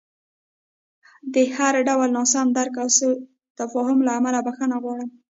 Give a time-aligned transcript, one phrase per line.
[1.33, 3.15] د هر ډول ناسم درک او سوء
[3.59, 5.09] تفاهم له امله بښنه غواړم.